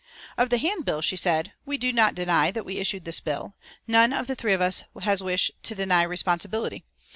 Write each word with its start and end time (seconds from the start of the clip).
Of 0.35 0.49
the 0.49 0.57
handbill 0.57 1.01
she 1.01 1.15
said: 1.15 1.53
"We 1.63 1.77
do 1.77 1.93
not 1.93 2.15
deny 2.15 2.49
that 2.49 2.65
we 2.65 2.79
issued 2.79 3.05
this 3.05 3.19
bill; 3.19 3.53
none 3.85 4.13
of 4.13 4.27
us 4.31 4.35
three 4.35 4.53
has 5.03 5.21
wished 5.21 5.51
to 5.61 5.75
deny 5.75 6.01
responsibility. 6.01 6.85